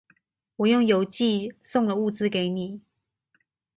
[0.55, 2.81] 我用郵寄送了物資給你